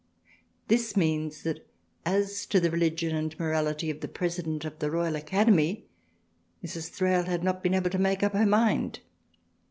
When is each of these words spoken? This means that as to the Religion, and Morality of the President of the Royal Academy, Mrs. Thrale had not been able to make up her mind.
This 0.67 0.97
means 0.97 1.43
that 1.43 1.69
as 2.07 2.47
to 2.47 2.59
the 2.59 2.71
Religion, 2.71 3.15
and 3.15 3.39
Morality 3.39 3.91
of 3.91 3.99
the 3.99 4.07
President 4.07 4.65
of 4.65 4.79
the 4.79 4.89
Royal 4.89 5.15
Academy, 5.15 5.85
Mrs. 6.65 6.89
Thrale 6.89 7.25
had 7.25 7.43
not 7.43 7.61
been 7.61 7.75
able 7.75 7.91
to 7.91 7.99
make 7.99 8.23
up 8.23 8.33
her 8.33 8.47
mind. 8.47 9.01